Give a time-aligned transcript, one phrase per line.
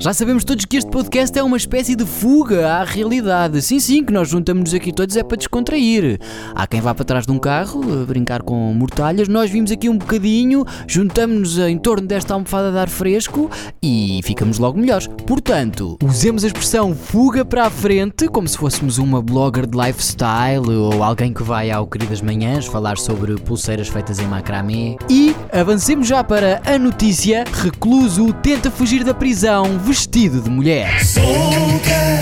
[0.00, 3.60] Já sabemos todos que este podcast é uma espécie de fuga à realidade.
[3.60, 6.18] Sim, sim, que nós juntamos-nos aqui todos é para descontrair.
[6.54, 9.28] Há quem vá para trás de um carro, a brincar com mortalhas.
[9.28, 13.50] Nós vimos aqui um bocadinho, juntamos-nos em torno desta almofada de ar fresco
[13.82, 15.06] e ficamos logo melhores.
[15.26, 20.66] Portanto, usemos a expressão fuga para a frente, como se fôssemos uma blogger de lifestyle
[20.66, 24.96] ou alguém que vai ao Queridas Manhãs falar sobre pulseiras feitas em macramé.
[25.10, 31.04] E avancemos já para a notícia: recluso tenta fugir da prisão vestido de mulher.
[31.04, 32.20] Solta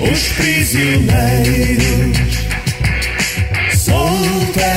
[0.00, 2.16] os prisioneiros.
[3.76, 4.72] Solta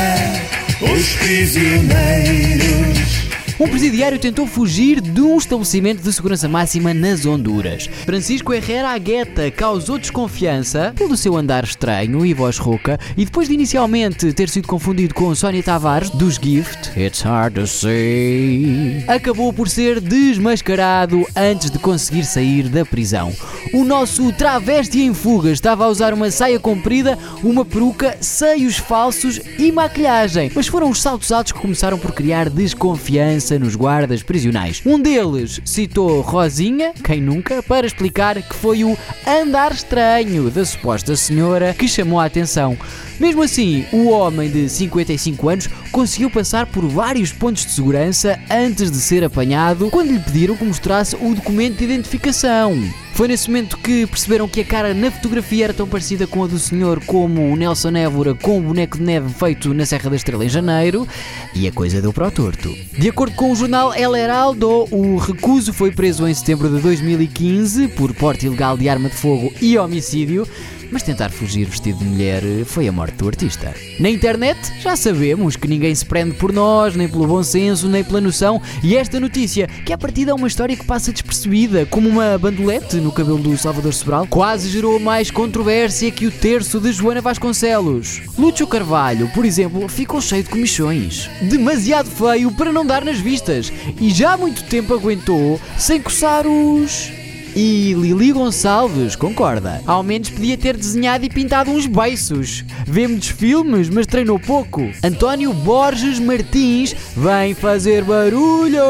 [0.82, 3.27] os prisioneiros.
[3.60, 7.90] Um presidiário tentou fugir de um estabelecimento de segurança máxima nas Honduras.
[8.06, 13.56] Francisco Herrera Agueta causou desconfiança pelo seu andar estranho e voz rouca e depois de
[13.56, 19.68] inicialmente ter sido confundido com Sónia Tavares dos Gift, It's Hard to Say, acabou por
[19.68, 23.34] ser desmascarado antes de conseguir sair da prisão.
[23.74, 29.42] O nosso travesti em fuga estava a usar uma saia comprida, uma peruca, seios falsos
[29.58, 34.82] e maquilhagem, mas foram os saltos altos que começaram por criar desconfiança nos guardas prisionais.
[34.86, 41.16] Um deles citou Rosinha, quem nunca, para explicar que foi o andar estranho da suposta
[41.16, 42.78] senhora que chamou a atenção.
[43.20, 48.92] Mesmo assim, o homem de 55 anos conseguiu passar por vários pontos de segurança antes
[48.92, 52.76] de ser apanhado quando lhe pediram que mostrasse o documento de identificação.
[53.18, 56.48] Foi nesse momento que perceberam que a cara na fotografia era tão parecida com a
[56.48, 60.16] do senhor como o Nelson Évora com o boneco de neve feito na Serra da
[60.16, 61.08] Estrela em janeiro
[61.56, 62.72] e a coisa deu para o torto.
[62.96, 67.88] De acordo com o jornal El Heraldo, o recuso foi preso em setembro de 2015
[67.88, 70.48] por porte ilegal de arma de fogo e homicídio
[70.92, 73.74] mas tentar fugir vestido de mulher foi a morte do artista.
[74.00, 78.04] Na internet já sabemos que ninguém se prende por nós, nem pelo bom senso, nem
[78.04, 82.08] pela noção, e esta notícia, que a partida é uma história que passa despercebida, como
[82.10, 86.92] uma bandolete no cabelo do Salvador Sobral, quase gerou mais controvérsia que o terço de
[86.92, 88.22] Joana Vasconcelos.
[88.38, 91.30] Lúcio Carvalho, por exemplo, ficou cheio de comichões.
[91.42, 96.46] Demasiado feio para não dar nas vistas, e já há muito tempo aguentou sem coçar
[96.46, 97.17] os.
[97.56, 99.82] E Lili Gonçalves concorda.
[99.86, 102.64] Ao menos podia ter desenhado e pintado uns beiços.
[102.86, 104.82] Vê muitos filmes, mas treinou pouco.
[105.04, 108.82] António Borges Martins vem fazer barulho.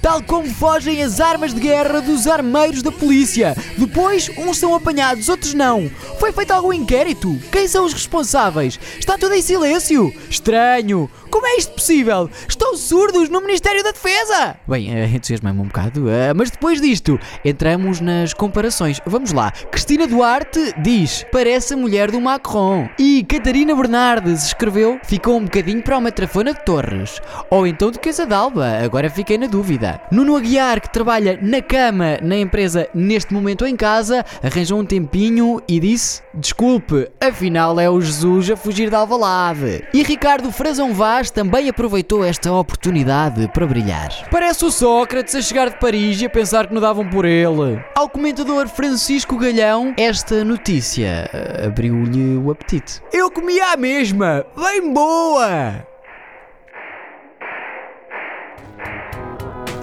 [0.00, 3.56] Tal como fogem as armas de guerra dos armeiros da polícia.
[3.76, 5.90] Depois, uns são apanhados, outros não.
[6.18, 7.38] Foi feito algum inquérito?
[7.52, 8.78] Quem são os responsáveis?
[8.98, 10.12] Está tudo em silêncio.
[10.28, 11.10] Estranho.
[11.30, 12.28] Como é isto possível?
[12.48, 14.56] Estão surdos no Ministério da Defesa!
[14.66, 19.00] Bem, uh, entusiasmei-me um bocado, uh, mas depois disto, entramos nas comparações.
[19.06, 19.52] Vamos lá.
[19.70, 22.88] Cristina Duarte diz: parece a mulher do Macron.
[22.98, 27.20] E Catarina Bernardes escreveu: ficou um bocadinho para uma trafona de Torres.
[27.48, 30.00] Ou então de Casa d'Alba, agora fiquei na dúvida.
[30.10, 35.62] Nuno Aguiar, que trabalha na cama na empresa neste momento em casa, arranjou um tempinho
[35.68, 39.84] e disse: desculpe, afinal é o Jesus a fugir da Alvalade.
[39.94, 44.08] E Ricardo Frazão Vaz também aproveitou esta oportunidade para brilhar.
[44.30, 47.82] Parece o Sócrates a chegar de Paris e a pensar que não davam por ele.
[47.96, 53.02] Ao comentador Francisco Galhão, esta notícia eh, abriu-lhe o apetite.
[53.12, 55.89] Eu comia a mesma, bem boa!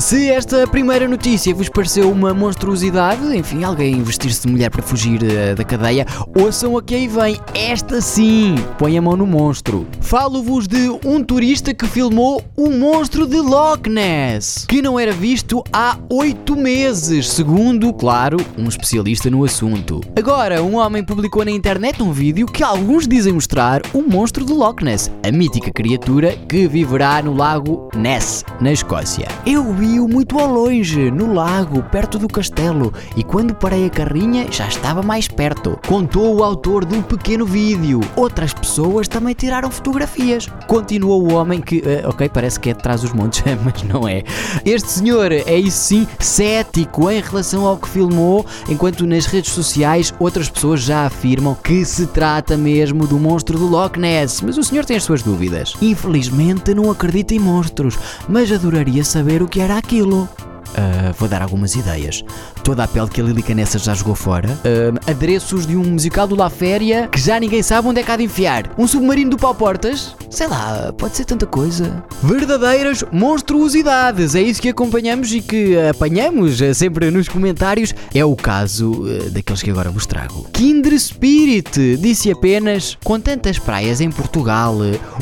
[0.07, 5.19] Se esta primeira notícia vos pareceu uma monstruosidade, enfim, alguém vestir-se de mulher para fugir
[5.21, 7.37] uh, da cadeia, ouçam a que aí vem.
[7.53, 9.85] Esta sim, põe a mão no monstro.
[9.99, 15.61] Falo-vos de um turista que filmou o monstro de Loch Ness, que não era visto
[15.73, 19.99] há oito meses, segundo, claro, um especialista no assunto.
[20.15, 24.53] Agora, um homem publicou na internet um vídeo que alguns dizem mostrar o monstro de
[24.53, 29.27] Loch Ness, a mítica criatura que viverá no lago Ness, na Escócia.
[29.45, 33.89] Eu vi vi-o muito ao longe, no lago, perto do castelo, e quando parei a
[33.89, 35.79] carrinha já estava mais perto.
[35.87, 38.01] Contou o autor do pequeno vídeo.
[38.15, 40.47] Outras pessoas também tiraram fotografias.
[40.67, 44.07] Continuou o homem que, uh, ok, parece que é de trás dos montes, mas não
[44.07, 44.23] é.
[44.63, 50.13] Este senhor é isso sim cético em relação ao que filmou, enquanto nas redes sociais
[50.19, 54.63] outras pessoas já afirmam que se trata mesmo do monstro do Loch Ness, mas o
[54.63, 55.73] senhor tem as suas dúvidas.
[55.81, 57.97] Infelizmente não acredita em monstros,
[58.29, 60.27] mas adoraria saber o que era aquilo aquilo.
[60.75, 62.23] Ah, vou dar algumas ideias.
[62.63, 64.49] Toda a pele que a Lili Canessa já jogou fora.
[64.63, 68.11] Ah, adereços de um musical do La Féria que já ninguém sabe onde é que
[68.11, 68.71] há de enfiar.
[68.77, 70.15] Um submarino do Pau Portas?
[70.29, 72.03] Sei lá, pode ser tanta coisa.
[72.21, 74.35] Verdadeiras monstruosidades.
[74.35, 77.93] É isso que acompanhamos e que apanhamos eh, sempre nos comentários.
[78.13, 80.47] É o caso eh, daqueles que agora vos trago.
[80.53, 84.75] Kinder Spirit disse apenas: com tantas praias em Portugal,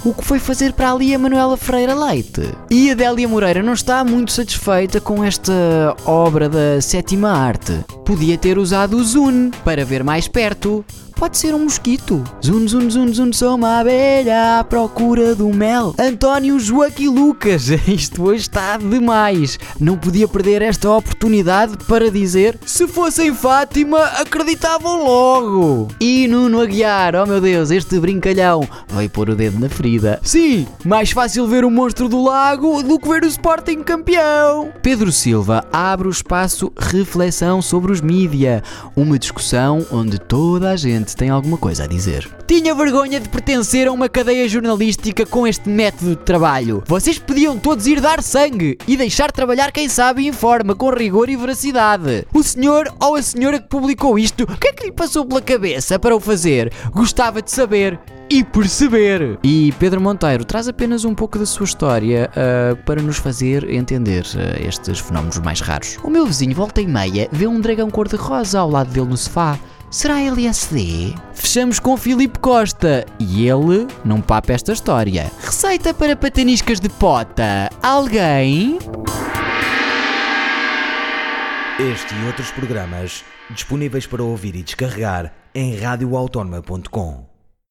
[0.03, 2.42] o que foi fazer para ali a Manuela Freira Leite?
[2.69, 5.35] E a Délia Moreira não está muito satisfeita com esta
[6.06, 7.84] obra da sétima arte.
[8.06, 10.84] Podia ter usado o Zune para ver mais perto.
[11.16, 12.22] Pode ser um mosquito.
[12.46, 15.96] Zun, zun, zun, zun, sou uma abelha à procura do mel.
[15.98, 19.58] António Joaquim Lucas, isto hoje está demais.
[19.80, 25.88] Não podia perder esta oportunidade para dizer: se fossem Fátima, acreditavam logo.
[26.02, 30.20] E Nuno Aguiar, oh meu Deus, este brincalhão vai pôr o dedo na ferida.
[30.22, 34.70] Sim, mais fácil ver o monstro do lago do que ver o Sporting campeão.
[34.82, 38.62] Pedro Silva abre o espaço reflexão sobre os mídia,
[38.96, 42.28] uma discussão onde toda a gente tem alguma coisa a dizer.
[42.48, 46.84] Tinha vergonha de pertencer a uma cadeia jornalística com este método de trabalho.
[46.88, 51.30] Vocês podiam todos ir dar sangue e deixar trabalhar quem sabe e informa com rigor
[51.30, 52.25] e veracidade.
[52.34, 55.42] O senhor ou a senhora que publicou isto, o que é que lhe passou pela
[55.42, 56.72] cabeça para o fazer?
[56.92, 58.00] Gostava de saber
[58.30, 59.40] e perceber.
[59.44, 64.25] E Pedro Monteiro traz apenas um pouco da sua história ah, para nos fazer entender
[64.36, 65.98] ah, estes fenómenos mais raros.
[66.04, 69.60] O meu vizinho, volta e meia, vê um dragão cor-de-rosa ao lado dele no sofá.
[69.95, 71.15] Será LSD?
[71.33, 75.31] Fechamos com Filipe Costa e ele não papa esta história.
[75.39, 77.69] Receita para pataniscas de pota.
[77.81, 78.77] Alguém?
[81.80, 87.35] Este e outros programas disponíveis para ouvir e descarregar em radioautónoma.com.